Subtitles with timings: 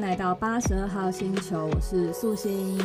[0.00, 2.80] 来到八十二号星球，我是素心。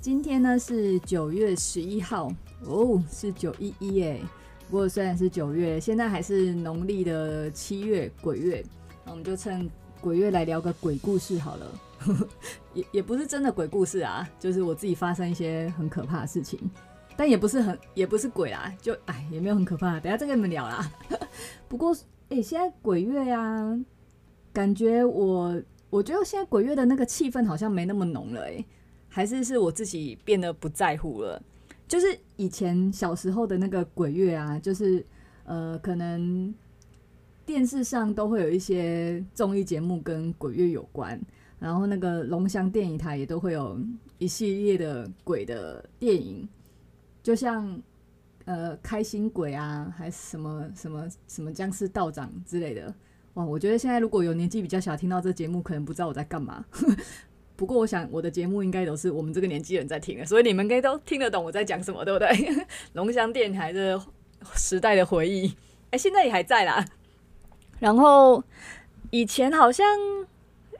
[0.00, 2.32] 今天呢是九月十一号
[2.64, 4.18] 哦，是九一一耶。
[4.70, 8.64] 不过虽然是九月，现在还是农历的七月鬼月，
[9.04, 9.68] 那我们就趁
[10.00, 11.66] 鬼月来聊个鬼故事好了。
[12.72, 16.58] 也也不是真的鬼故事啊，就是我自己发生一些很可怕的事情，
[17.14, 20.00] 但也不是很也不是鬼啦，就哎也没有很可怕。
[20.00, 20.90] 等下再跟你们聊啦。
[21.68, 21.94] 不过
[22.30, 23.78] 哎、现在鬼月呀、
[24.50, 25.54] 感觉我。
[25.90, 28.64] 我觉得现在鬼月的那个气氛好像没那么浓了，哎，
[29.08, 31.42] 还是是我自己变得不在乎了。
[31.86, 35.02] 就是以前小时候的那个鬼月啊，就是
[35.44, 36.54] 呃，可能
[37.46, 41.18] 电视上都会有一些综艺节目跟鬼月有关，
[41.58, 43.80] 然后那个龙祥电影台也都会有
[44.18, 46.46] 一系列的鬼的电影，
[47.22, 47.80] 就像
[48.44, 52.94] 呃开心鬼啊，还是什么什么什么僵尸道长之类的。
[53.38, 56.64] 哇，我觉得现在如果有年纪比较小听到这节目，可能不知道我在干嘛。
[57.54, 62.28] 不过我想我的节目应该都是我们这个年纪人在听的，所以你们应该都听得懂我在讲什么，对不对？
[62.94, 64.00] 龙翔电台的
[64.56, 65.54] 时代的回忆，
[65.92, 66.84] 哎、现在也还在啦。
[67.78, 68.42] 然后
[69.10, 69.86] 以前好像，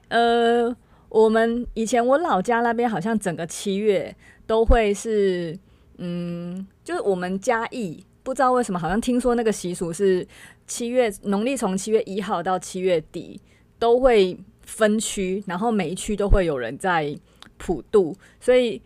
[0.08, 0.76] 呃，
[1.08, 4.12] 我们以前我老家那边好像整个七月
[4.48, 5.56] 都会是，
[5.98, 10.26] 嗯，就是我们嘉义，不知道为什么，好像听说那个习俗是。
[10.68, 13.40] 七月农历从七月一号到七月底
[13.78, 17.18] 都会分区，然后每一区都会有人在
[17.56, 18.80] 普渡，所以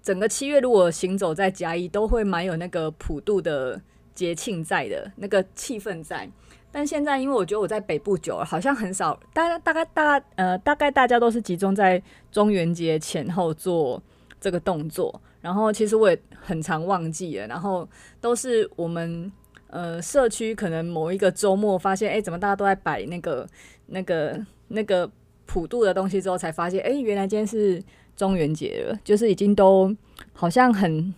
[0.00, 3.78] 整个七月如果行走在嘉义，都会蛮有那个普渡的
[4.14, 6.30] 节庆在的那个气氛在。
[6.70, 14.00] 但现在因为我觉得我在北部久了，好像很少，大概大概大呃大概大家都是集中在中元节前后做
[14.40, 17.88] 这个动作，然后其实我也很常忘记了，然后
[18.20, 19.32] 都是我们。
[19.74, 23.44] 呃，社区可能某一个周末发现，哎、怎么大家都在摆那个、
[23.86, 25.10] 那个、那个
[25.46, 27.82] 普渡的东西之后，才发现，哎、原来今天是
[28.14, 29.92] 中元节了，就是已经都
[30.32, 31.12] 好像很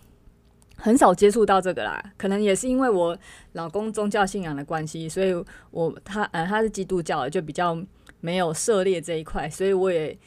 [0.75, 2.03] 很少接触到这个啦。
[2.17, 3.15] 可能也是因为我
[3.51, 5.35] 老公宗教信仰的关系，所以
[5.69, 7.79] 我他呃他是基督教的，就比较
[8.21, 10.17] 没有涉猎这一块，所以我也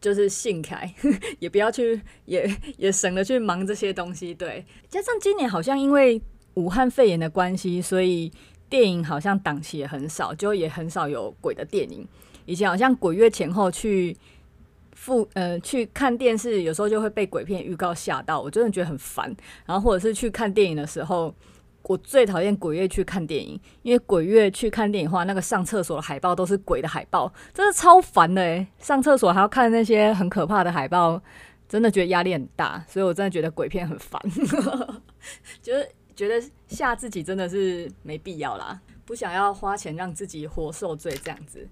[0.00, 0.92] 就是信开，
[1.38, 4.34] 也不要去，也也省得去忙这些东西。
[4.34, 6.20] 对，加上今年好像因为。
[6.58, 8.32] 武汉肺炎的关系，所以
[8.68, 12.04] 电影好像档期也很少，就也很少有鬼的电影。
[12.46, 14.16] 以前好像鬼月前后去
[14.92, 19.32] 复呃去看电视，有时候就会被鬼片预告吓到，我真的觉得很烦。
[19.66, 21.32] 然后或者是去看电影的时候，
[21.84, 31.22] 我最讨厌鬼月去看电影，因为鬼月去看电影的话，那个上厕所的海报都是鬼的海报，真的超烦的，上厕所还要看那些很可怕的海报，
[31.68, 32.84] 真的觉得压力很大。
[32.88, 34.20] 所以我真的觉得鬼片很烦，
[35.62, 35.88] 就是。
[36.18, 41.64] 觉得吓自己真的是没必要啦，不想要花钱让自己活受罪这样子。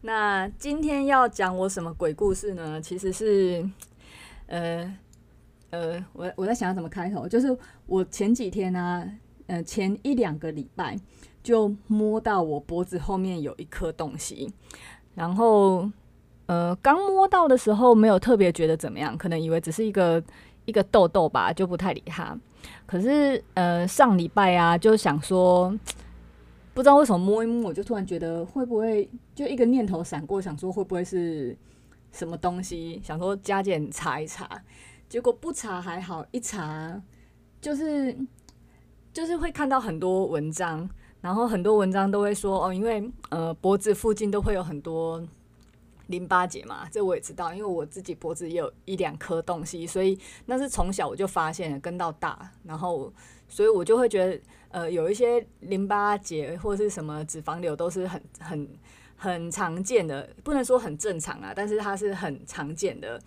[0.00, 2.80] 那今天要讲我什么鬼故事呢？
[2.80, 3.62] 其实是，
[4.46, 4.96] 呃
[5.68, 9.06] 呃，我我在想要怎么开头，就是我前几天呢、
[9.48, 10.98] 呃，前一两个礼拜
[11.42, 14.50] 就摸到我脖子后面有一颗东西，
[15.14, 15.86] 然后
[16.46, 20.24] 呃，刚摸到的时候没有特别觉得怎么样，可能以为只是一个。
[20.66, 22.38] 一个痘痘吧，就不太理他。
[22.86, 25.72] 可是，呃，上礼拜啊，就想说，
[26.74, 31.56] 不知道为什么摸一摸，我就突然觉得会不会，就一个念头闪过，想说会不会是
[32.12, 34.48] 什么东西，想说加减查一查。
[35.08, 37.00] 结果不查还好，一查
[37.60, 38.16] 就是
[39.12, 40.88] 就是会看到很多文章，
[41.20, 45.22] 然后很多文章都会说哦，因为呃脖子附近都会有很多。
[46.10, 53.12] 淋巴结嘛，这我也知道，因为我自己脖子也有一两颗东西，所以那是从小我就发现了，跟到大，然后
[53.48, 54.40] 所以我就会觉得，
[54.70, 58.68] 呃，有一些淋巴结或是什么脂肪瘤都是很很
[59.16, 63.18] 很常见的，不能说很正常啊，但是它是很常见的，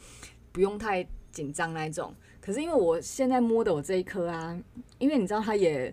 [0.52, 2.14] 不用太紧张那一种。
[2.42, 4.60] 可是因为我现在摸的我这一颗啊，
[5.00, 5.90] 因为你知道它也，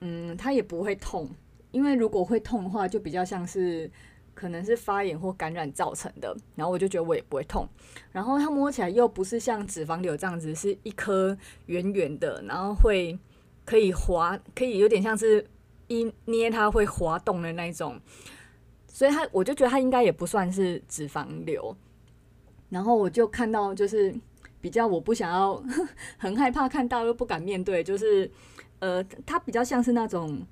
[0.00, 1.28] 嗯，它也不会痛，
[1.72, 3.90] 因为如果会痛的话，就比较像是。
[4.34, 7.68] 可能是发炎或感染造成的，然后我就觉得我也不会痛，
[8.10, 11.36] 然后它摸起来又不是像脂肪瘤这样子，是一颗
[11.66, 13.18] 圆圆的，然后会
[13.64, 15.46] 可以滑，可以有点像是
[15.86, 18.00] 一捏它会滑动的那种，
[18.86, 21.76] 所以它我就觉得它应该也不算是脂肪瘤，
[22.70, 24.14] 然后我就看到就是
[24.60, 25.62] 比较我不想要
[26.16, 28.30] 很害怕看到又不敢面对，就是
[28.78, 30.44] 呃它比较像是那种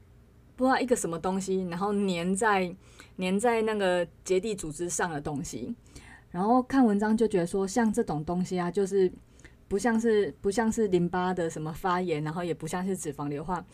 [0.55, 2.77] 不知道一个什么东西，然后粘在。
[3.20, 5.75] 粘在那个结缔组织上的东西，
[6.31, 9.12] 然后看文章就觉得说，像这种东西啊，就是
[9.69, 13.64] 不像是不像是淋巴的什么发炎，然后也不像是脂肪瘤的话，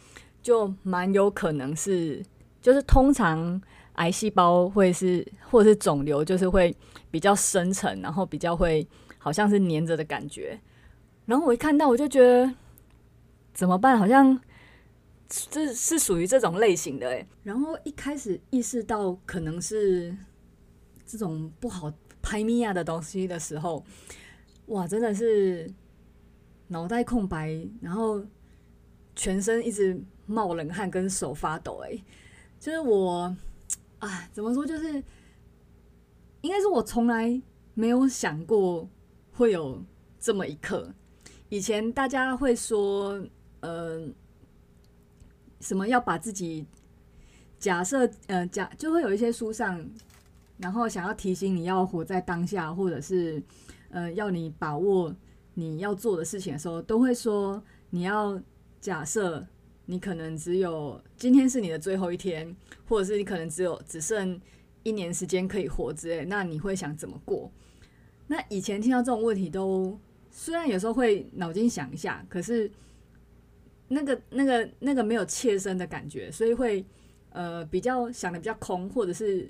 [0.43, 2.25] 就蛮有可能是
[2.61, 3.61] 就是通常
[3.95, 6.75] 癌细胞会是或者是肿瘤，就是会
[7.11, 8.87] 比较深层，然后比较会
[9.19, 10.59] 好像是粘着的感觉。
[11.25, 12.53] 然后我一看到，我就觉得
[13.55, 13.99] 怎么办？
[13.99, 14.39] 好像
[15.29, 17.27] 这是属于这种类型的哎。
[17.43, 20.17] 然后一开始意识到可能是
[21.07, 21.93] 这种不好
[22.23, 23.85] 拍米亚的东西的时候，
[24.67, 25.73] 哇，真的是
[26.69, 28.25] 脑袋空白，然后
[29.15, 31.83] 全身一直冒冷汗，跟手发抖。
[31.85, 32.03] 哎，
[32.59, 33.35] 就是我
[33.99, 34.67] 啊，怎么说？
[34.67, 35.03] 就是
[36.41, 37.41] 应该是我从来
[37.75, 38.89] 没有想过
[39.33, 39.83] 会有
[40.19, 40.93] 这么一刻。
[41.49, 43.25] 以前大家会说，
[43.61, 44.09] 呃，
[45.61, 46.65] 什么要把自己
[47.59, 49.85] 假设，呃，假就会有一些书上，
[50.59, 53.43] 然后想要提醒你要活在当下，或者是
[53.91, 55.15] 呃，要你把握
[55.55, 58.41] 你要做的事情的时候，都会说你要
[58.81, 59.47] 假设
[59.87, 62.55] 你可能只有今天是你的最后一天，
[62.89, 64.41] 或者是你可能只有只剩
[64.83, 67.51] 一年时间可以活之类，那你会想怎么过？
[68.27, 69.99] 那以前听到这种问题都。
[70.39, 72.71] 虽然有时候会脑筋想一下，可是
[73.89, 76.85] 那个、那个、那个没有切身的感觉，所以会
[77.31, 79.49] 呃比较想的比较空，或者是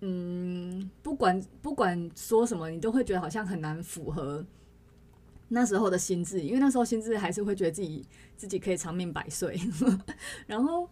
[0.00, 4.44] 嗯，不管不管说什么，你都会觉得好像很难符合
[5.48, 8.04] 那时候的心智，因为那时候心智还是会觉得自己
[8.36, 9.60] 自己可以长命百岁，
[10.46, 10.88] 然后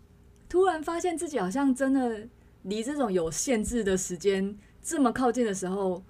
[0.49, 2.29] 突然发现自己好像真的
[2.63, 6.05] 离这种有限制的时间这么靠近的时候，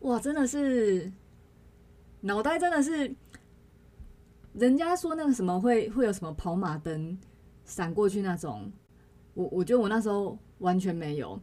[0.00, 1.12] 哇，真的是。
[2.22, 3.14] 脑袋真的是，
[4.58, 7.16] 人家说那个什么会会有什么跑马灯
[7.64, 8.72] 闪过去那种，
[9.34, 11.38] 我我觉得我那时候完全没有，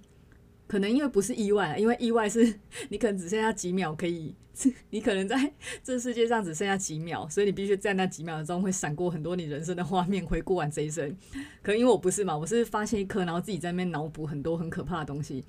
[0.66, 4.36] 可能因为不是意外，因为意外是 你可能只剩下几秒可以，
[4.90, 11.16] 你可能在这世界上只剩下几秒，所以你必须在那几秒钟会闪过很多你人生的画面，回顾完这一生。
[11.62, 15.46] 可能因为我不是嘛，我是发现一颗，然后自己在那边脑补很多很可怕的东西，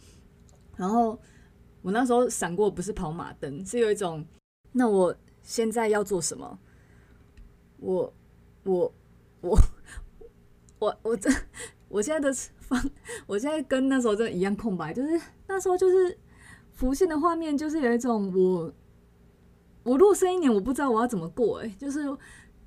[0.76, 1.18] 然后
[1.80, 4.22] 我那时候闪过不是跑马灯，是有一种。
[4.72, 6.58] 那我现在要做什么？
[7.84, 8.14] 我
[8.62, 8.94] 我
[9.42, 9.58] 我
[10.78, 11.30] 我我这
[11.88, 12.90] 我现在的方，
[13.26, 16.18] 我现在跟那时候真的一样空白，就是那时候就是
[16.72, 18.72] 浮现的画面，就是有一种我
[19.82, 22.00] 我如果剩一年，我不知道我要怎么过，欸，诶，就是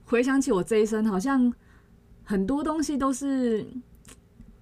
[0.06, 1.52] 回想起我这一生，好像
[2.24, 3.66] 很多东西都是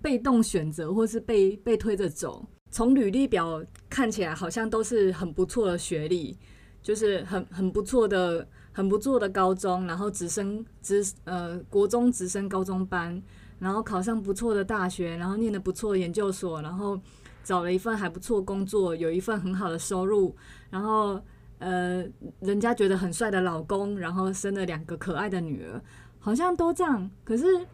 [0.02, 2.48] 被动选择，或是被被推着走。
[2.72, 6.38] 从履历表看起来，好像都是很不错的学历。
[6.81, 13.24] 就是很很不错的，很不错的高中，然后直升直呃国中直升高中班，
[13.57, 17.00] 然后考上不错的大学，然后念的不错研究所，然后
[17.42, 20.36] 找了一份还不错工作，有一份很好的收入，
[20.69, 21.18] 然后
[21.60, 22.06] 呃
[22.42, 25.81] 人家觉得很帅的老公，然后生了两个可爱的女儿，
[26.19, 27.10] 好像都这样。
[27.24, 27.66] 可是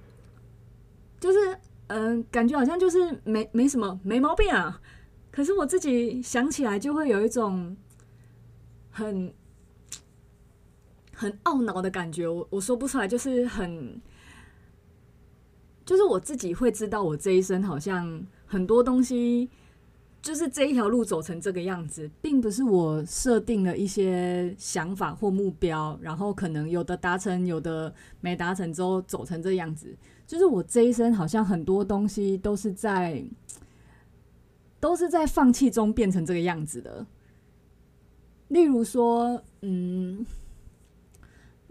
[1.19, 1.57] 就是
[1.87, 4.79] 嗯、感觉好像就是没没什么没毛病啊。
[5.31, 7.75] 可是我自己想起来就会有一种。
[8.93, 9.33] 很
[11.21, 14.01] 很懊恼的感觉，我我说不出来，就是很，
[15.85, 19.47] 就是我自己会知道，我这一生好像很多东西，
[20.19, 29.95] 就是这一条路走成这个样子，并不是我设定了一些想法或目标，然后可能有的达成，有的没达成之后走成这样子，
[30.25, 33.23] 就是我这一生好像很多东西都是在，
[34.79, 37.05] 都是在放弃中变成这个样子的。
[38.47, 40.25] 例如说，嗯，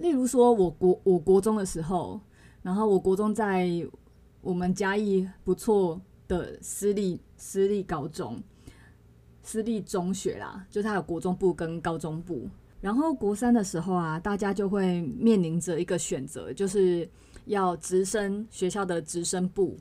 [0.00, 2.20] 例如说，我国我国中的时候，
[2.62, 3.68] 然后我国中在
[4.40, 8.42] 我们嘉义不错的私立私立高中、
[9.42, 12.48] 私立中学啦，就它有国中部跟高中部。
[12.80, 17.08] 然后国三的时候啊，大家就会面临着一个选择，就是
[17.44, 19.76] 要直升学校的直升部，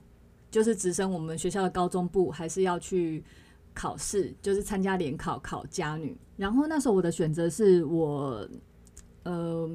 [0.51, 3.23] 就是直升我们学校的高中部，还是要去。
[3.71, 8.45] 考试就是参加联考考嘉女，然后那时候我的选择是我，
[9.23, 9.69] 呃，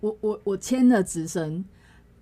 [0.00, 1.64] 我我我签了直升，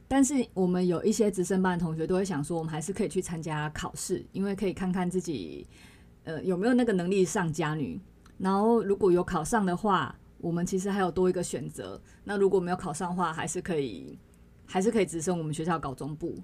[0.07, 5.67] 但是我们有一些直升班的同学都会想说，我们还是可以去参加考试，因为可以看看自己，
[6.25, 8.01] 呃，有没有那个能力上嘉女。
[8.39, 12.01] 然后如果有考上的话，我们其实还有多一个选择。
[12.25, 14.19] 那如果没有考上的话，还是可以，
[14.67, 16.35] 还是可以直升我们学校高中部。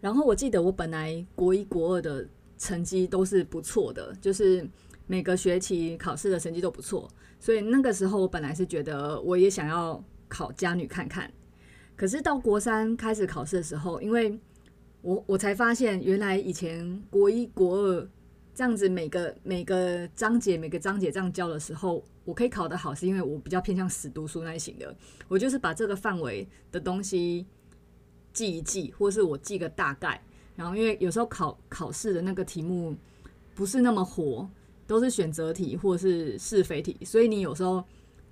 [0.00, 2.28] 然后我记得我本来国一国二的。
[2.62, 4.68] 成绩都是不错的，就是
[5.06, 7.08] 每个学期考试的成绩都不错，
[7.38, 11.30] 所以那个时候我本来是觉得我也想要考家女看看。
[11.94, 14.40] 可是到国三开始考试的时候，因为
[15.02, 18.08] 我我才发现，原来以前国一国二
[18.54, 24.96] 这样子每个每个章节每个章节这样教的时候，我可以考得好，是因为我比较偏向死读书那类型的，
[25.28, 27.46] 我就是把这个范围的东西
[28.32, 30.22] 记一记，或是我记个大概。
[30.56, 32.94] 然后因为有时候考考试的那个题目
[33.54, 34.48] 不是那么活，
[34.86, 37.82] 都是选择题或者是是非题，所以你有时候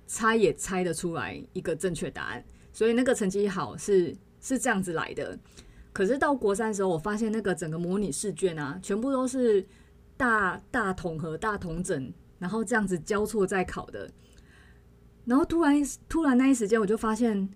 [0.09, 5.37] 猜也猜得出来一个正确答案，所以那个成绩好是是这样子来的。
[5.93, 9.63] 可是到国三的时候，我发现那个整个模拟试卷啊，全部都是
[10.17, 14.09] 大大统合、大统整，然后这样子交错在考的。
[15.25, 15.75] 然后突然
[16.07, 17.47] 突然那一时间，我就发现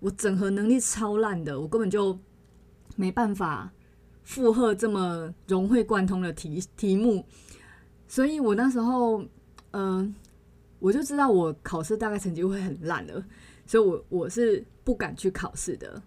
[0.00, 2.18] 我整合能力超烂的，我根本就
[2.96, 3.70] 没办法
[4.24, 7.26] 负荷这么融会贯通的题题目。
[8.06, 9.22] 所以我那时候，
[9.72, 10.14] 嗯、
[10.78, 13.24] 我就知道我考试大概成绩会很烂了，
[13.66, 16.02] 所以我我是不敢去考试的。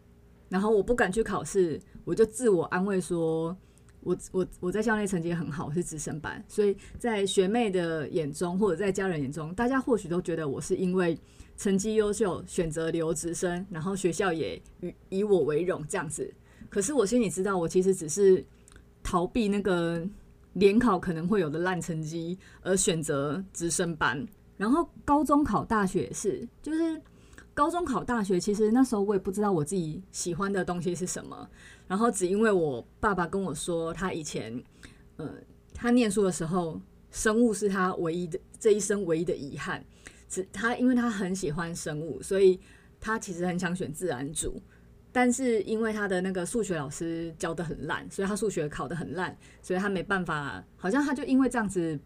[0.50, 3.56] 然后我不敢去考试，我就自我安慰说，
[4.02, 11.18] 我我我在校内成绩很好，是直升班，所以在学妹的眼中或者在家人眼中，大家或许都觉得我是因为
[11.56, 16.30] 成绩优秀选择留直升，然后学校也以以我为荣这样子。
[16.70, 18.44] 可是我心里知道，我其实只是
[19.02, 20.06] 逃避那个
[20.54, 24.28] 联考可能会有的烂成绩而选择直升班。
[24.62, 27.02] 然后高中考大学也是，就是。
[27.54, 31.50] 高中考大学，其实那时候我也不知道我自己喜欢的东西是什么，
[31.86, 34.64] 然后只因为我爸爸跟我说，他以前，
[35.18, 35.30] 呃，
[35.74, 36.80] 他念书的时候，
[37.12, 39.84] 生物是他唯一的这一生唯一的遗憾。
[40.30, 42.58] 只他因为他很喜欢生物，所以
[43.02, 44.60] 他其实很想选自然组，
[45.12, 52.00] 但是因为他的那个数学老师教得很烂，所以他数学考得很烂，所以他没办法，好像他就因为这样子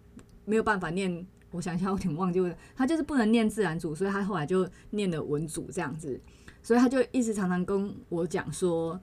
[0.43, 1.25] 没有办法念。
[1.55, 6.19] 我想一下，我挺忘记了，他就是不能念自然组，所以他后来就念了文组这样子，
[6.61, 8.99] 所以他就一直常常跟我讲说，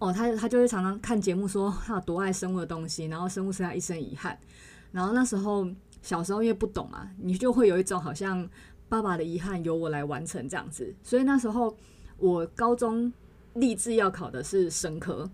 [0.00, 4.36] 哦，他他就会常常看节目说他有多爱生物的东西，然后生物是他一生遗憾。
[4.90, 5.68] 然后那时候
[6.02, 8.48] 小时候因为不懂嘛，你就会有一种好像
[8.88, 11.76] 爸爸的遗憾由我来完成这样子，所以那时候
[12.16, 13.12] 我高中
[13.54, 15.30] 立志要考的是生科，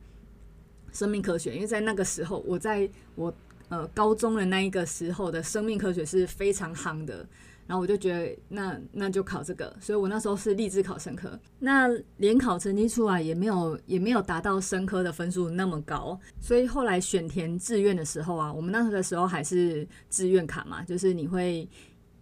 [0.92, 3.32] 生命科学，因为在那个时候我在我。
[3.70, 7.26] 呃，高中的那一个时候的生命科学是非常夯的，
[7.66, 11.38] 然后我就觉得那那就考这个，所以我那时候是立志考生科。
[11.58, 21.66] 那联考成绩出来也没有也没有达到生科的分数那么高，所以后来选填志愿的时候啊，我们那个时候还是志愿卡嘛，就是你会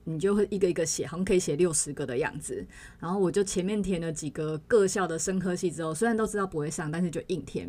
[0.04, 2.64] 你就会一个一个写，好像可以写六十个的样子。
[3.00, 7.68] 然后我就前面填了几个各校的生科系之后，虽然都知道不会上，但是就硬填。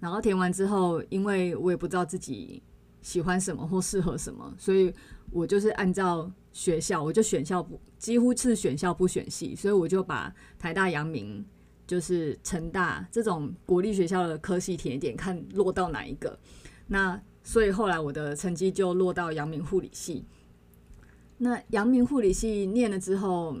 [0.00, 2.60] 然后填完之后，因为我也不知道自己。
[3.02, 4.92] 喜欢什么或适合什么，所以
[5.30, 11.44] 我就是按照学校，我就选校不，几乎是选校不选系，所以我就把台大、阳明、
[11.86, 16.38] 就是成大这种国立学校的科系填一点，看落到哪一个。
[16.86, 20.24] 那所以后来我的成绩就落到阳明护理系。
[21.38, 23.56] 那阳明护理系念了之后。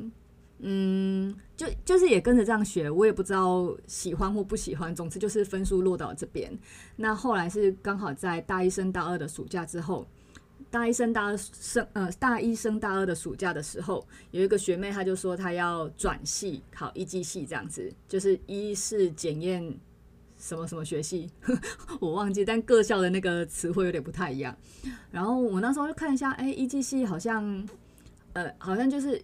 [0.64, 6.56] 嗯，就就是也跟着这样学，我也不知道喜欢或不喜欢，总之就是分数落到这边。
[6.94, 10.06] 那后来是刚好在大一升大二的暑假之后，
[10.70, 19.76] 大一升大二升呃大一升大二的暑假的时候，有一个学妹她就说她要转系考一技系这样子，就是一是检验
[20.38, 21.28] 什么什么学系，
[21.98, 24.56] 我忘记，但各校的那个词汇有点不太一样。
[25.10, 27.68] 然后我那时候就看一下，哎，一技系好像
[28.34, 29.20] 呃好像就是。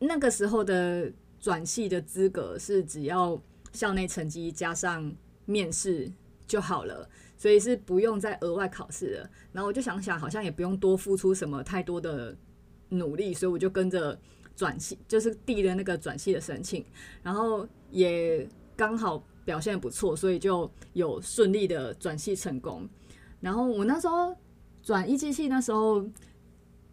[0.00, 3.40] 那个时候的转系的资格是只要
[3.72, 5.12] 校内成绩加上
[5.44, 6.10] 面试
[6.46, 9.30] 就好了，所以是不用再额外考试的。
[9.52, 12.36] 然后我就想想，好像也不用多付出什么太多的
[12.90, 14.18] 努力，所以我就跟着
[14.54, 16.84] 转系，就是递了那个转系的申请，
[17.22, 22.88] 然后也刚好表现不错，所以就有顺利的转系成功。
[23.40, 24.36] 然后我那时候
[24.82, 26.06] 转一技系那时候。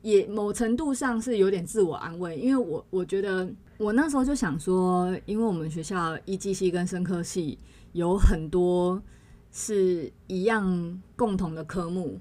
[0.05, 7.57] 也某程度上是有点自我安慰，因为我我觉得我那时候就想说，因为我们学校医技系跟生科系
[7.93, 9.01] 有很多
[9.51, 12.19] 是一样共同的科目，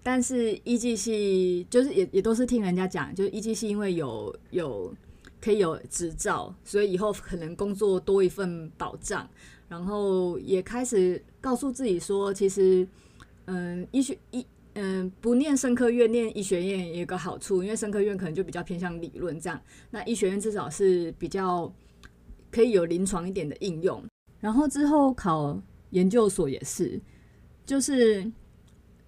[0.00, 4.94] 但是医技系就是也也都是听人家讲，就是医技系因为有有
[5.40, 9.28] 可以有执照，所以以后可能工作多一份保障，
[9.68, 12.86] 然后也开始告诉自己说，其实
[13.46, 14.46] 嗯，医学医。
[14.74, 19.60] 嗯，不念生科院，念医学院也有个好处，因为生科院可能就比较偏向理论这样，
[19.90, 21.70] 那医学院至少是比较
[22.50, 24.02] 可以有临床一点的应用。
[24.40, 25.60] 然后之后考
[25.90, 26.98] 研究所也是，
[27.66, 28.22] 就是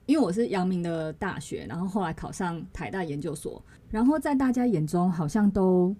[0.04, 5.96] 因为我是阳明的大学，然后后来考上台大研究所，然后在大家眼中好像都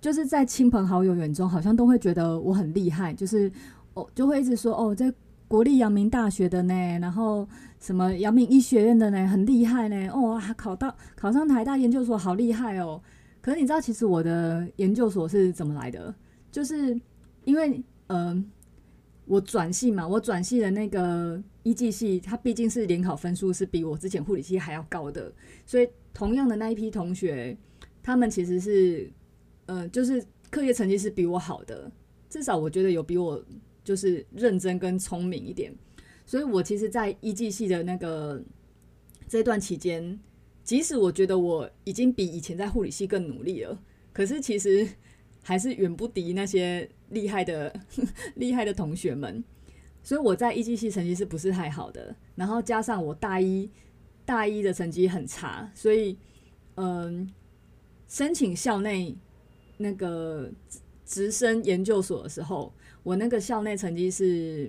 [0.00, 3.50] 就是在亲朋好友眼中好像都会觉得我很厉害，就是
[3.94, 5.12] 哦就会一直说哦在。
[5.48, 7.48] 国立阳明大学的呢，然后
[7.80, 10.08] 什么阳明医学院的呢，很厉害呢。
[10.08, 13.00] 哦，还考到考上台大研究所，好厉害哦。
[13.40, 16.14] 可是你知道，其实我的研究所是怎么来的？
[16.50, 16.98] 就是
[17.44, 18.44] 因为，嗯、呃，
[19.26, 25.32] 我转系嘛，我转系的那个医技系，它毕竟是联考分数是比我之前护理系还要高的，
[25.64, 27.56] 所以同样的那一批同学，
[28.02, 29.08] 他们其实是，
[29.66, 31.90] 呃，就是课业成绩是比我好的，
[32.28, 33.40] 至少我觉得有比我
[33.84, 35.72] 就是认真跟聪明一点，
[36.26, 38.42] 所以我其实，在医技系的那个
[39.26, 40.20] 这段期间，
[40.62, 43.80] 即使我觉得我已经比以前在护理系更努力了，
[44.12, 44.86] 可是其实
[45.42, 46.86] 还是远不敌那些。
[47.10, 47.72] 厉害的
[48.34, 49.44] 厉害的同学们，
[50.02, 52.16] 所以我在医技系成绩是不是太好的？
[52.34, 53.70] 然后加上我大一
[54.24, 56.18] 大一的成绩很差，所以
[56.74, 57.32] 嗯，
[58.08, 59.16] 申请校内
[59.76, 60.50] 那个
[61.04, 64.68] 直升研究所的时候，我那个校内成绩是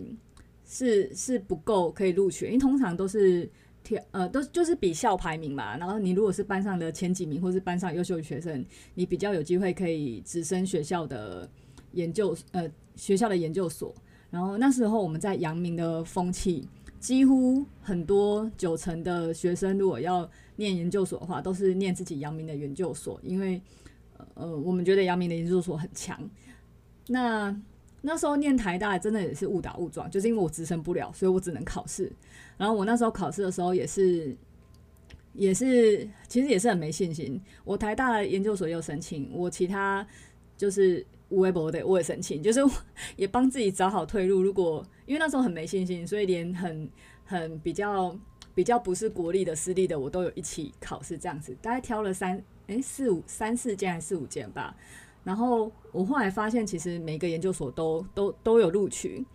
[0.67, 3.49] 是是不够可以录取，因为通常都是
[3.83, 5.75] 挑呃都就是比校排名嘛。
[5.77, 11.49] 然后你如果是班上的前几名，或是班上优秀的学生，你比较有机会可以直升学校的。
[11.93, 13.95] 研究呃学校的研究所，
[14.29, 16.67] 然后那时候我们在阳明的风气，
[16.99, 23.59] 几乎很多九成的学生如果要念研究所的话，都是念自己阳明的研究所，因为
[24.35, 26.19] 呃我们觉得阳明的研究所很强。
[27.07, 27.57] 那
[28.01, 32.11] 那时候念台大真的也是误打误撞，就是因为我直升不了，所以我只能考试。
[32.57, 34.35] 然后我那时候考试的时候也是
[35.33, 37.41] 也是其实也是很没信心。
[37.63, 40.07] 我台大的研究所又申请，我其他
[40.57, 41.05] 就是。
[41.31, 42.61] 微博的我也申请，就是
[43.17, 44.41] 也帮自己找好退路。
[44.41, 46.89] 如果因为那时候很没信心，所以连很
[47.25, 48.17] 很比较
[48.55, 51.53] 比较不是国立的私立的，我都有一起考试这样子。
[51.61, 54.73] 大概挑了三诶四五三四间还是四五间吧。
[55.27, 59.25] 然后我后来发现，其实每个研究所都都都有录取，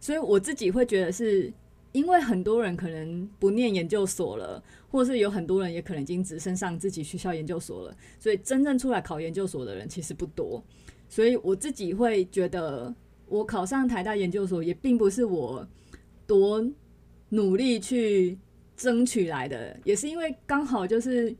[0.00, 1.52] 所以我自己会觉得是
[1.92, 10.64] 因为很多人可能不念研究所了，或是有很多人也可能已经直升上自己学校研究所了，所以真正出来考研究所的人其实不多。
[11.06, 12.94] 所以我自己会觉得，
[13.26, 15.68] 我考上台大研究所也并不是我
[16.26, 16.66] 多
[17.28, 18.38] 努力去
[18.74, 21.36] 争取来的，也是因为刚好就是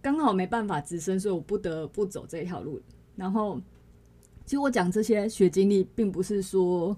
[0.00, 2.80] 刚好没办法直升，所以我不得不走这条路。
[3.16, 3.60] 然后，
[4.44, 6.96] 其实我讲这些学经历，并不是说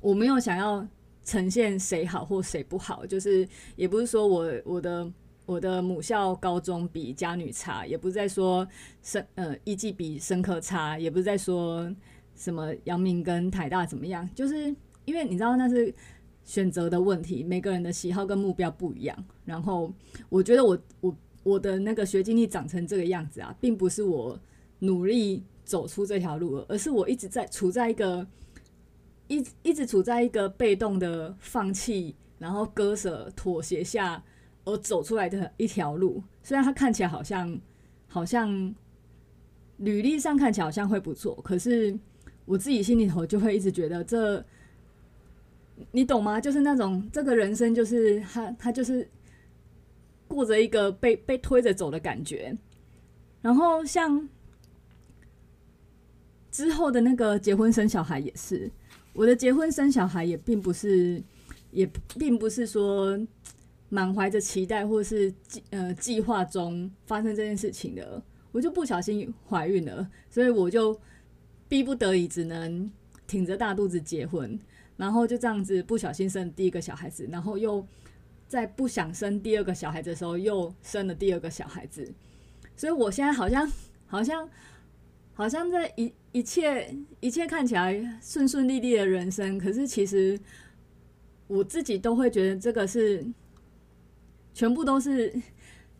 [0.00, 0.86] 我没有想要
[1.24, 5.10] 呈现谁好或谁不好，就是也不是说我我的。
[5.46, 8.64] 我的母校高中比嘉女差，也不是在说
[9.02, 11.92] 生呃艺技比生科差，也不是在说
[12.36, 14.72] 什么阳明跟台大怎么样，就是
[15.06, 15.92] 因为你知道那是
[16.44, 19.24] 选择的问题，每个人的喜好跟目标不一样。
[19.44, 19.92] 然后
[20.28, 24.38] 我觉得我我我的那个学经历长成这个样子啊，并不是我
[24.80, 28.26] 努力走出这条路了，而是我一直在处在一个
[29.28, 34.22] 一一直处在一个被动的放弃，然后割舍妥协下。
[34.66, 37.58] 而走出来的一条路，虽然它看起来好像
[38.06, 38.74] 好像
[39.78, 41.98] 履历上看起来好像会不错，可是
[42.44, 44.44] 我自己心里头就会一直觉得这，
[45.92, 46.38] 你懂吗？
[46.38, 49.08] 就是那种这个人生就是他他就是
[50.30, 52.56] 过着一个被被推着走的感觉。
[53.42, 54.28] 然后像
[56.50, 58.70] 之后的那个结婚生小孩也是，
[59.12, 61.22] 我的结婚生小孩也并不是
[61.72, 63.18] 也并不是说。
[63.92, 70.96] 满怀着期待，或是计呃计划中发生这件事情的，我就不小心怀孕了，所以我就
[71.68, 72.88] 逼不得已只能
[73.26, 74.56] 挺着大肚子结婚，
[74.96, 77.84] 然后就这样子不小心生第一个小孩子，然后又
[78.50, 82.12] 在不想生第二个小孩子的时候又生了第二个小孩子，
[82.74, 83.70] 所以我现在好像
[84.06, 84.50] 好像
[85.32, 90.36] 好像在一一切一切看起来顺顺利利的人生，可是其实
[91.46, 93.24] 我自己都会觉得这个是。
[94.52, 95.32] 全部都是，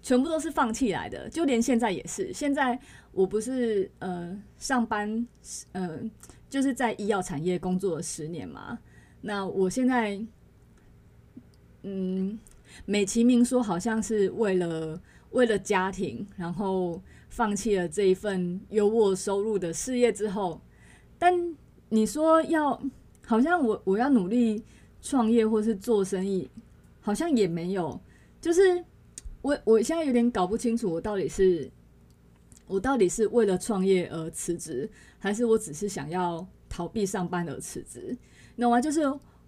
[0.03, 2.33] 全部都是放弃来的，就连现在也是。
[2.33, 2.77] 现在
[3.13, 5.27] 我不是呃上班，
[5.71, 6.01] 呃
[6.51, 8.77] 就是在医药产业工作了十年嘛。
[9.21, 10.21] 那我现在，
[11.83, 12.39] 嗯，
[12.85, 20.61] 美其名说好像是为了为了家庭，然后放弃了这一份有我收入的事业之后，
[21.19, 21.57] 但
[21.89, 22.81] 你说要
[23.27, 24.63] 好像我我要努力
[25.01, 26.51] 创业或是做生意，
[27.01, 28.01] 好像也没有。
[28.41, 28.85] 就是
[29.43, 31.71] 我，我现在有点搞不清楚，我到底是
[32.67, 34.89] 我到底是为了创业而辞职，
[35.19, 38.17] 还是我只是想要逃避上班而辞职？
[38.57, 38.81] 你懂吗？
[38.81, 39.01] 就是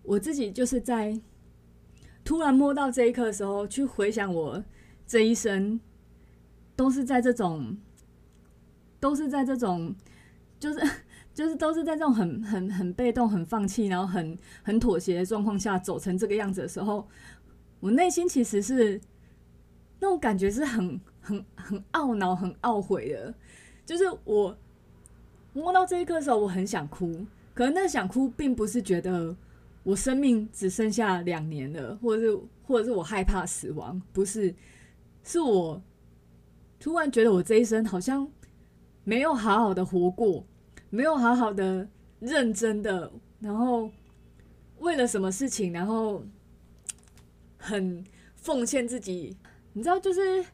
[0.03, 1.19] 我自己就是在
[2.25, 4.65] 突然摸到这一刻的时候，去回想我
[5.07, 5.81] 这一生
[6.77, 7.77] 都是在这种，
[9.01, 9.95] 都是在这种，
[10.59, 10.81] 就是
[11.35, 17.09] 就是都是在这种很很很被动、很放弃，然后很很妥协的状况下走成这个样子的时候。
[17.81, 19.01] 我内心其实是
[19.99, 23.35] 那种感觉，是很很很懊恼、很懊悔的。
[23.85, 24.57] 就是我
[25.53, 29.35] 摸到这一刻的时候，我很想哭，可能那想哭，并不是觉得
[29.83, 34.55] 我生命只剩下两年了，或者是或者是我害怕死亡，不是，
[35.23, 35.83] 是我
[36.79, 38.31] 突然觉得我这一生好像
[39.05, 40.47] 没有好好的活过，
[40.91, 41.89] 没有好好的
[42.21, 43.91] 认真的，然后
[44.79, 46.25] 为了什么事情，然后
[47.57, 48.05] 很
[48.37, 49.37] 奉献自己，
[49.73, 50.45] 你知道，就是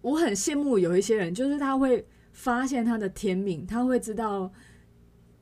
[0.00, 4.52] 我很羡慕有一些人，就是他会发现他的天命，他会知道。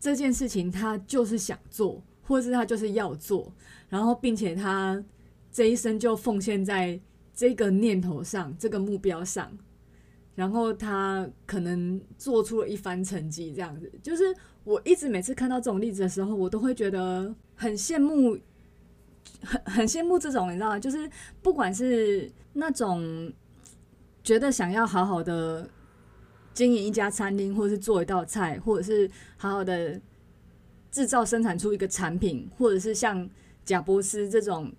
[0.02, 3.52] 这件事情他就是想做，或是他就是要做，
[3.88, 5.04] 然后并且他
[5.50, 7.00] 这一生就奉献在
[7.34, 9.50] 这个念头上、这个目标上，
[10.36, 13.52] 然后他可能做出了一番成绩。
[13.52, 18.38] 这样子，就是我一直每次看到这种例子的时候，我都会觉得很羡慕，
[19.42, 20.78] 很很羡慕这种，你知道吗？
[20.78, 21.10] 就是
[21.42, 23.32] 不管是那种
[24.22, 25.68] 觉得想要好好的。
[26.52, 29.98] 经营一家餐厅，或者是做一道菜，或者是好好的
[30.90, 33.28] 制造生产出一个产品，或者是像
[33.64, 34.72] 贾伯斯这种，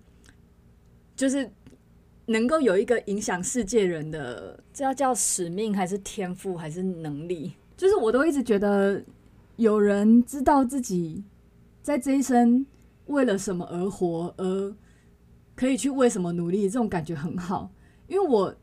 [1.16, 1.50] 就是
[2.26, 7.52] 能够有一个影响世界人的，这要叫使命还是天赋还是能力？
[7.76, 9.02] 就是我都一直觉得，
[9.56, 11.24] 有人知道自己
[11.82, 12.64] 在这一生
[13.06, 14.74] 为了什么而活，而
[15.54, 17.70] 可以去为什么努力，这种感觉很好。
[18.08, 18.54] 因为我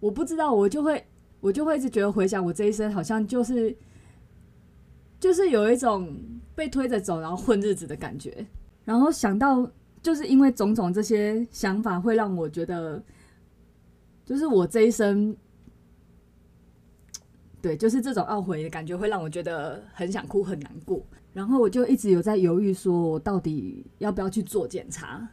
[0.00, 1.04] 我不知道，我就会。
[1.42, 3.74] 我就会一直觉得回想我这一生，好像就是
[5.18, 6.14] 就是有一种
[6.60, 8.46] 被推着走，然后混日子的感觉。
[8.84, 9.66] 然后想到，
[10.02, 13.02] 就是因为种种这些想法，会让我觉得，
[14.26, 15.34] 就是我这一生，
[17.62, 21.02] 对，就是这种懊悔的感觉，会让我觉得很想哭，很难过。
[21.32, 25.26] 然后我就一直有在犹豫，说我到底要不要去做检查。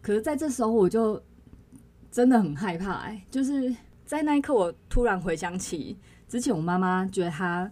[0.00, 1.20] 可是在这时候，我就
[2.12, 3.74] 真的很害怕，欸，就是。
[4.08, 7.70] 在那一刻，我突然回想起之前我妈妈觉得她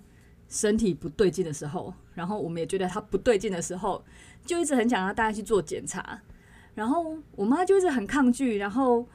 [0.50, 4.04] 身体不对劲的时候，然后我们也觉得她不对劲的时候，
[4.44, 6.20] 就一直很想要带她去做检查，
[6.74, 9.06] 然后我妈就一直很抗拒，然后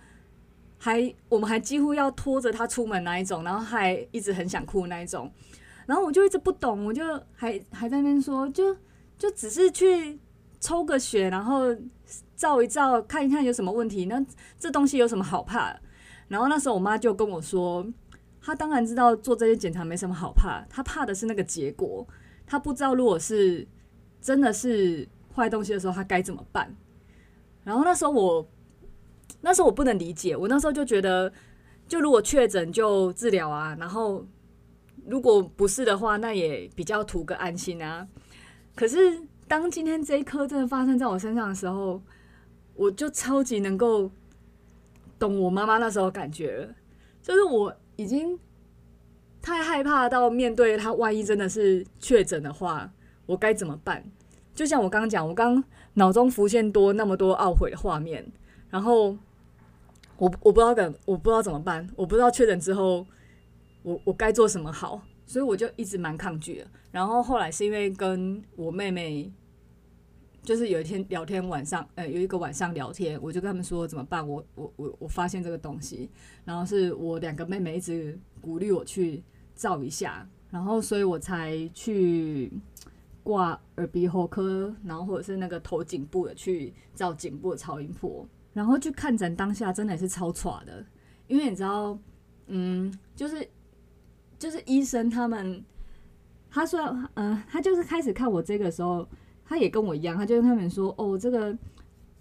[0.78, 5.30] 还我们还几乎要拖着她出门那一种，然后还一直很想哭那一种，
[5.86, 8.78] 然后我就一直不懂，我就还还在那边说，就
[9.18, 10.18] 就只是去
[10.60, 11.76] 抽个血，然后
[12.36, 14.24] 照一照，看一看有什么问题，那
[14.60, 15.76] 这东西有什么好怕？
[16.28, 17.86] 然后那时候我妈就跟我说，
[18.42, 22.08] 她当然知道做这些检查没什么好怕，她怕的是那个结果，
[22.52, 23.66] 他不知道如果是
[24.20, 26.76] 真的是坏东西的时候，他该怎么办。
[27.64, 28.46] 然后那时候我，
[29.40, 31.32] 那时候我不能理解，我那时候就觉得，
[31.88, 34.28] 就如果确诊就治疗啊，然后
[35.06, 38.06] 如果不是的话，那也比较图个安心啊。
[38.76, 42.02] 可是当今天这一刻真的发生在我身上的时候，
[42.76, 44.12] 我就超级能够。
[45.18, 46.76] 懂我妈妈那时候感觉了，
[47.22, 48.40] 就是我已经
[49.42, 52.92] 太害怕到面对他，万一真的是确诊的话，
[53.26, 54.04] 我该怎么办？
[54.54, 55.64] 就像我刚刚讲，我刚
[55.96, 58.26] 脑中浮现多那么多懊悔的画面，
[58.70, 59.18] 然后
[60.18, 63.06] 我我不知道怎我不知道怎么办，我不知道确诊之后
[63.84, 66.68] 我我该做什么好，所以我就一直蛮抗拒的。
[66.92, 69.32] 然后后来是因为跟我妹妹。
[70.44, 74.28] 就是有一天聊天晚上，呃，有一个晚上聊天，我就跟他们说怎么办？
[74.28, 76.10] 我我我我发现这个东西，
[76.44, 79.24] 然后是我两个妹妹一直鼓励我去
[79.62, 82.52] 照一下，然后所以我才去
[83.22, 90.84] 挂耳鼻喉科，然后或者是那个头颈部的去照颈部的超音波，然后去看诊当下真的也是超喘的，
[91.28, 91.96] 因为你知道，
[92.48, 93.48] 嗯，就是
[94.40, 95.64] 就是医生他们，
[96.50, 96.80] 他说，
[97.14, 99.08] 嗯、他就是开始看我这个时候。
[99.44, 101.54] 他也跟我一样，他就跟他们说：“哦，这个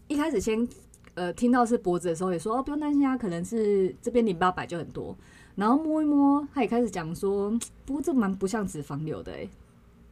[0.08, 0.66] 一开始先
[1.14, 5.16] 呃听到是脖子的时候，也说哦不用担心啊，可能是这边淋巴白就很多。
[5.60, 7.50] 然后摸一摸，他也开始讲说，
[7.84, 9.50] 不过这蛮不像脂肪瘤的诶。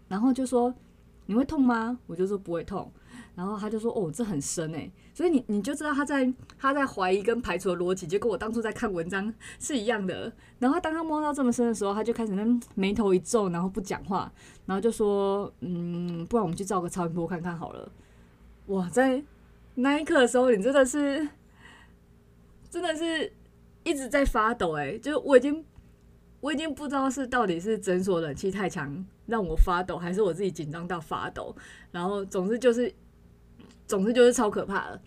[0.07, 0.75] 然后就说
[1.25, 1.99] 你会痛吗？
[2.07, 2.93] 我就说不会痛。
[3.35, 4.93] 然后他就说哦，这很深诶。
[5.15, 10.31] 所以你你就知道他在他在怀疑跟排除的逻辑，就跟我当初在看文章是一样的。
[10.59, 14.31] 然后当他摸到这么深的时候，他就开始那眉头一皱，然后不讲话。”
[14.67, 17.91] 然后就说，嗯，不然我们去照个超音波看看好了。
[18.67, 19.23] 哇，在
[19.77, 21.27] 那一刻的时候，你真的是，
[22.69, 23.33] 真的是
[23.89, 24.99] 一直在发抖哎！
[24.99, 25.65] 就是我已经，
[26.41, 31.55] 我已经不知道是到底是诊所冷气太强让我发抖，还是我自己紧张到发抖。
[31.91, 32.93] 然后总之就是，
[33.87, 35.01] 总之就是超可怕的，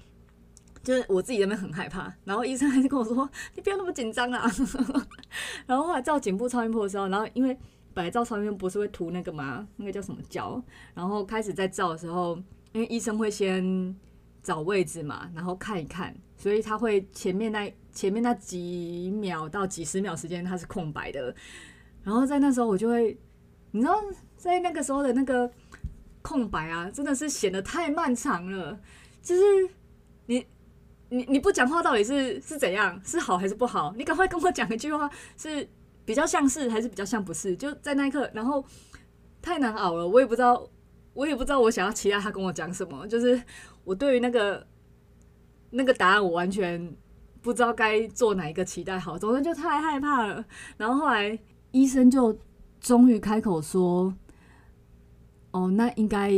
[0.83, 2.11] 就是我自己在那边很害怕。
[2.25, 4.49] 然后医生还是跟我说：“你不要那么紧张啊。
[5.67, 7.57] ”然后后来照颈部超音波的时候，然后因为。
[7.93, 9.67] 本来照超音波不是会涂那个吗？
[9.75, 10.63] 那个叫什么胶？
[10.93, 12.41] 然后开始在照的时候，
[12.71, 13.93] 因为医生会先
[14.41, 21.33] 找位置嘛，然后看一看，所以他会前面那前面那几秒到几十秒时间它是空白的。
[22.03, 23.17] 然后在那时候我就会，
[23.71, 23.95] 你知道，
[24.35, 25.51] 在那个时候的那个
[26.21, 28.79] 空白啊，真的是显得太漫长了。
[29.21, 29.41] 就是
[30.25, 30.43] 你
[31.09, 32.99] 你你不讲话到底是是怎样？
[33.05, 33.93] 是好还是不好？
[33.95, 35.69] 你赶快跟我讲一句话，是
[36.05, 37.55] 比较像是还是比较像不是？
[37.55, 38.65] 就在那一刻，然后
[39.41, 40.67] 太难熬了，我也不知道，
[41.13, 43.05] 我也不知道我想要期待他跟我讲什么。
[43.07, 43.39] 就是
[43.83, 44.65] 我对于那个
[45.69, 46.95] 那个答案，我完全
[47.41, 50.45] 不知道该做哪一个期待好，总之就太害怕了。
[50.77, 51.37] 然后后来
[51.71, 52.37] 医生就
[52.79, 54.13] 终于开口说。
[55.53, 56.31] 哦，那应该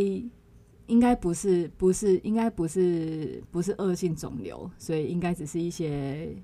[0.88, 6.36] 应该不是不是应该不是不是恶性肿瘤，所以应该只是一些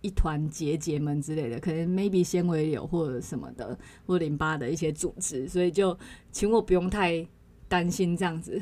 [0.00, 5.94] 一团结节们之类的，可能 maybe 纤维瘤或者什么的，或淋巴的一些组织，所以就
[6.32, 7.28] 请我不用太
[7.68, 8.58] 担心这样子。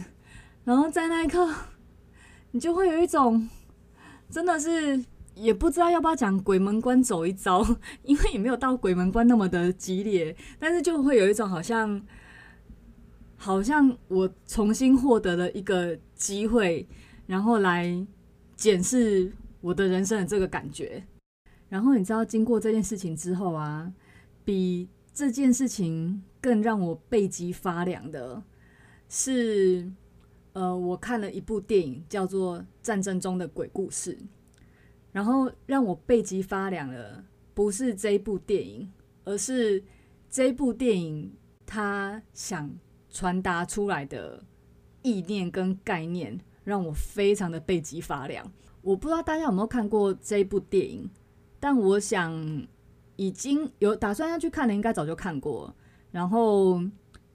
[0.64, 1.48] 然后在那一刻，
[2.50, 3.48] 你就会有一种
[4.28, 5.00] 真的是
[5.38, 7.64] 也不知道要不要讲鬼门关走一遭，
[8.04, 12.02] 因为也没有到鬼门关那么的激烈，但是就会有一种好像。
[13.40, 16.84] 好像我重新获得了一个机会，
[17.24, 18.04] 然后来
[18.56, 21.04] 检视我的人生的这个感觉。
[21.68, 23.92] 然后你知道，经过这件事情之后啊，
[24.44, 28.42] 比这件事情更让我背脊发凉的
[29.08, 29.88] 是，
[30.52, 34.16] 呃，我看了一部电影，叫做《战争中的鬼故事》。
[35.12, 38.92] 然后让我背脊发凉的不是这部电影，
[39.24, 39.82] 而是
[40.28, 41.32] 这部电影
[41.66, 42.70] 它想。
[43.10, 44.44] 传达出来的
[45.00, 48.52] 意念跟概念让我非常的背脊发凉。
[48.82, 51.10] 我不知道大家有没有看过这部电影，
[51.58, 52.66] 但我想
[53.16, 55.74] 已经有打算要去看的，应该早就看过。
[56.10, 56.80] 然后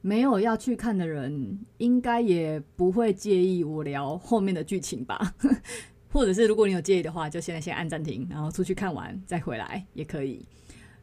[0.02, 5.34] 没有要去看的人，应该也不会介意我聊后面的剧情吧？
[6.14, 10.46] 或者是如果你有介意的话，就现在先按暂停，然后出去看完再回来也可以。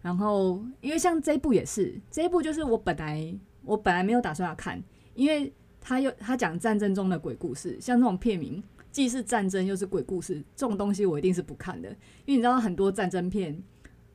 [0.01, 3.38] 然后因为像这一部也是，这一部就是我本来。
[3.62, 4.83] 我本来没有打算要看，
[5.14, 11.90] 因为他又他讲战争中的鬼故事，像这种片名既是战争又是鬼故事，这种东西我一定是不看的。
[12.25, 13.62] 因为你知道很多战争片，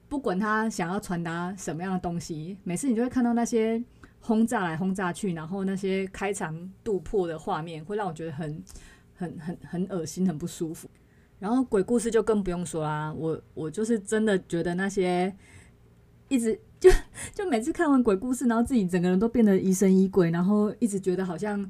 [0.09, 3.81] 不管他想要传达什么样的东西，每次你就会看到那些
[4.19, 8.61] 轰炸来轰炸去，然后那些开肠肚破的画面，会让我觉得很
[9.15, 10.89] 很很很恶心，很不舒服。
[11.39, 15.35] 然后鬼故事就更不用说啦，我我就是真的觉得那些
[16.27, 16.59] 一直。
[16.77, 16.91] 就
[17.33, 21.67] 就每次看完鬼故事，然后自己整个人都变得疑神疑鬼，然后一直觉得好像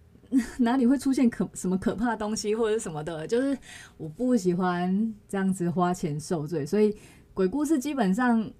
[0.58, 3.56] 哪里会出现可什么可怕的东西或者什么的，就是
[3.96, 6.94] 我不喜欢这样子花钱受罪，所以
[7.32, 8.50] 鬼故事基本上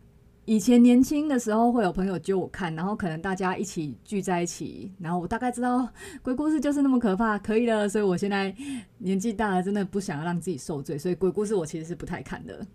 [0.51, 5.89] 以前年轻的时候会有朋友揪我看，然后可能大家一起聚在一起，然后我大概知道
[6.23, 8.53] 鬼故事就是那么可怕，可以了，所以我现在
[8.99, 12.67] 年纪大了，真的不想要让自己受罪，所以鬼故事我其实是不太看的。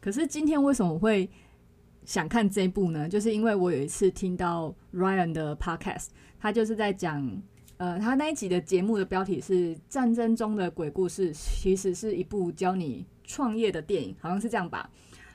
[0.00, 1.30] 可是今天为什么会？
[2.04, 6.06] 想看这一部呢，就是因为我有一次听到 Ryan 的 Podcast，
[6.40, 7.42] 他就是在讲，
[7.76, 14.90] 呃，他那一集的节目的标题是《战争中的鬼故事》，其实是一部教你创业的电影，好像是这样吧。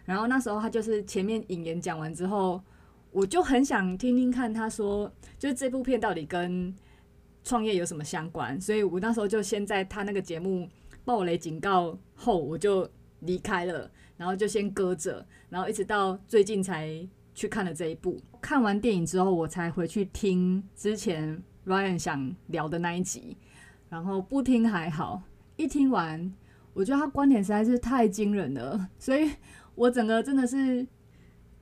[0.05, 2.61] 然后那时候他就是前面引言讲完之后，
[3.11, 6.73] 我就很想听听看他说，就是这部片到底跟
[7.43, 10.69] 创业有什么相关，所以我那时候就先在他那个节目
[11.05, 12.89] 暴雷警告后，我就
[13.19, 13.89] 离开了。
[14.15, 16.87] 然后就先搁着，然后一直到最近才
[17.33, 18.17] 去看了这一部。
[18.39, 23.35] 看完电影之后，我才回去听之前 Ryan 想聊的那一集。
[23.89, 25.23] 然后不听还好，
[25.57, 26.31] 一听完，
[26.73, 29.31] 我觉得他观点实在是太惊人了，所以
[29.75, 30.85] 我整个真的是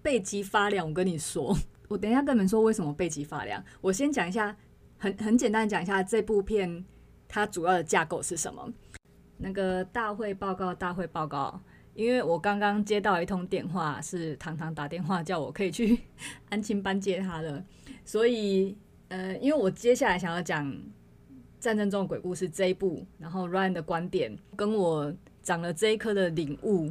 [0.02, 0.88] 背脊发凉。
[0.88, 3.64] 我跟你说，我等一下跟你们说为什么背脊发凉。
[3.82, 4.56] 我先讲一下，
[4.98, 6.84] 很很简单讲一下这部片
[7.28, 8.72] 它主要的架构是什么。
[9.38, 11.60] 那个大会报告，大会报告。
[11.94, 16.00] 因为我刚刚接到一通电话，是糖糖打电话叫我可以去
[16.50, 17.62] 安亲班接他的，
[18.06, 18.78] 所以
[19.10, 20.74] 呃，因为我接下来想要讲
[21.60, 26.90] 战争中的鬼故事这一部，然后 Ryan 的观点跟我长了这一颗的领悟，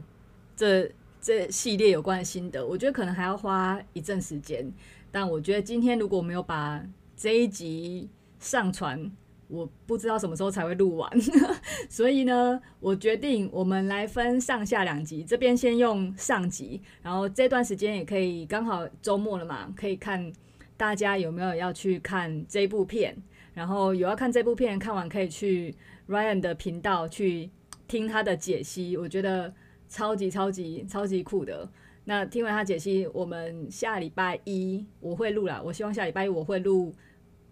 [0.54, 4.72] 这这系列有关的心得，我觉得可能还要花一阵时间，
[5.10, 6.82] 但我觉得今天如果没有把
[7.16, 9.10] 这一集上传。
[9.52, 11.10] 我不知道什么时候才会录完，
[11.90, 15.24] 所以呢，我决定我们来分上下两集。
[15.24, 20.32] 这边先用上集，然后这段时间也可以刚好周末了嘛，可以看
[20.76, 23.16] 大家有没有要去看这部片。
[23.52, 25.74] 然后有要看这部片，看完可以去
[26.08, 27.50] Ryan 的频道去
[27.88, 29.52] 听他的解析，我觉得
[29.90, 31.68] 超级超级超级酷的。
[32.04, 35.60] 那听完他解析，我们下礼拜一我会录啦。
[35.62, 36.94] 我希望下礼拜一我会录，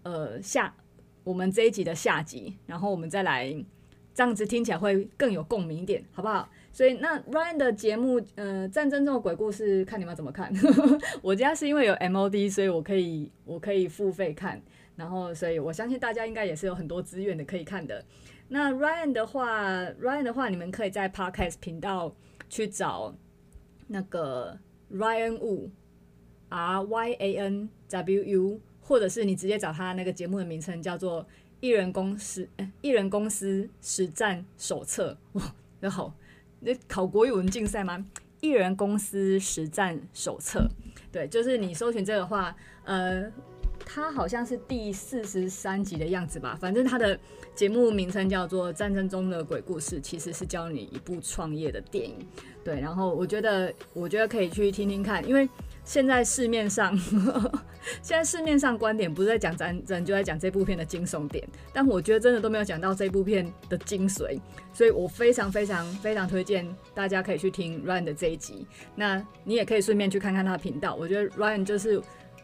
[0.01, 0.73] 呃下。
[1.23, 3.53] 我们这一集的下集，然后我们再来，
[4.15, 6.49] 这样子听起来会更有共鸣一点，好不好？
[6.71, 10.51] 所以那 Ryan 的节目，呃，战争中的鬼故事，看你们怎么看。
[11.21, 14.59] 我家是因为有 MOD，所以我可以我可以付费看。
[14.95, 18.03] 然后所以我相信大家应该也是有很多资源的可以看的。
[18.47, 22.15] 那 Ryan 的话，Ryan 的话，你们可以在 Podcast 频道
[22.49, 23.15] 去找
[23.87, 24.57] 那个
[24.91, 31.23] Ryan Wu，R Y A N W U，或者是你直接找他那个节目的名称叫做
[31.59, 35.17] 《艺人公司》欸，《艺人公司实战手册》。
[35.39, 36.13] 哇，那好，
[36.59, 37.97] 那考国语文竞赛吗？
[38.41, 40.59] 《艺人公司实战手册》。
[41.11, 43.31] 对，就是你搜寻这个话，呃。
[43.91, 47.19] 它好像是第四十三集的样子吧，反正它的
[47.55, 52.15] 节目名称叫做《战争中的鬼故事》，其实是教你一部创业的电影。
[52.63, 55.49] 对，然后我觉得，我觉得可以去听听看，因为
[55.83, 56.95] 现在市面上，
[58.03, 64.39] 现在市面上观点不是在讲战争，就在讲这部片的惊悚点，但我觉得真的都没有讲到这部片的精髓，
[64.71, 68.67] 所以我非常非常非常推荐大家可以去听 Ryan 的这一集。
[68.95, 71.99] 那你也可以顺便去看看他的频道，我觉得 Ryan 就是。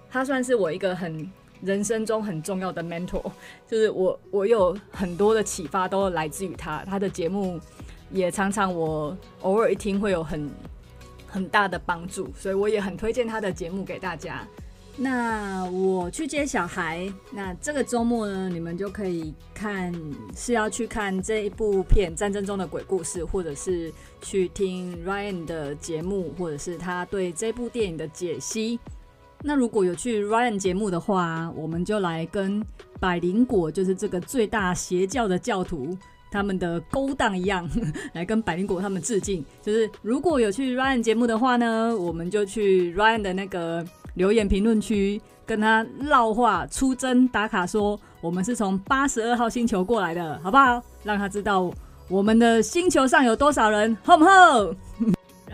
[0.10, 1.30] 他算是我一个很
[1.62, 3.24] 人生中很重要的 mentor，
[3.68, 7.60] 就是我我有很多的启发都来自于他，他的节目
[8.12, 10.50] 也常常我偶尔一听会有很
[11.28, 14.48] 很大的帮助，所以我也很推荐他的节目给大家。
[14.98, 19.94] 那我去接小孩，那这个周末呢，你们就可以看
[20.34, 23.92] 是要去看这一部片《战争中的鬼故事》，或者是
[24.22, 28.80] 去听 Ryan 的节目，或者是他对这部电影的解析。
[29.48, 32.66] 那如果有去 Ryan 节目的话，我们就来跟
[33.00, 35.96] 百灵果，就是这个最大邪教的教徒，
[36.32, 37.70] 他们的勾当一样，
[38.14, 39.46] 来跟百灵果他们致敬。
[39.62, 50.82] 就是如果有去 Ryan 节目的话呢，我们就去 Ryan 的那个留言评论区跟他烙话出征打卡，说我们是从八十二号星球过来的，好不好？
[51.04, 51.72] 让他知道
[52.10, 54.76] 我们的星球上有多少人，吼不吼？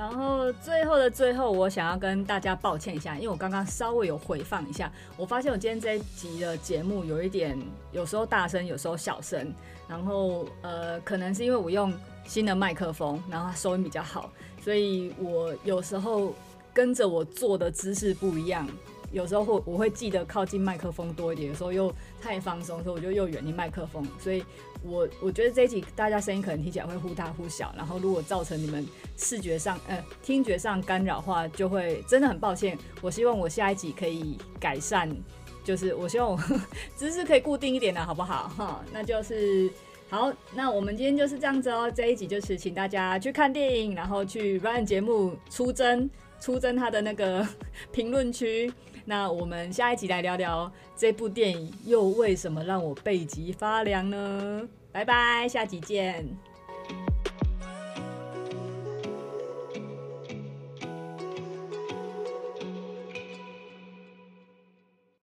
[0.02, 7.56] 然后最后的最后，我想要跟大家抱歉一下，因为我刚刚稍微有回放一下，我发现我今天这一集的节目有一点，
[7.92, 9.54] 有时候大声，有时候小声。
[9.88, 11.94] 然后呃，可能是因为我用
[12.26, 14.32] 新的麦克风，然后收音比较好，
[14.64, 16.34] 所以我有时候
[16.74, 18.68] 跟着我做的姿势不一样。
[19.12, 24.04] 有时候会我会记得靠近麦克风多一点，有时候又太放松，所以我就又远离麦克风。
[24.20, 24.44] 所以
[24.84, 28.86] 我我觉得这一集大家声音可能听起来会忽大忽小，然后如果造成你们
[29.18, 32.78] 视觉上呃听觉上干扰的话，就会真的很抱歉。
[33.02, 35.16] 我希望我下一集可以改善，
[35.64, 36.40] 就是我希望我
[36.96, 38.48] 姿势可以固定一点的，好不好？
[38.50, 39.70] 哈，那就是
[40.10, 40.34] 好。
[40.54, 41.90] 那我们今天就是这样子哦。
[41.90, 47.48] 这一集就是请大家去看电影，然后去 Ryan 节目出征出征他的那个
[47.94, 48.74] 评论区。
[49.06, 54.68] 那我们下一集来聊聊这部电影又为什么让我背脊发凉呢？
[54.92, 56.51] 拜拜，下集见。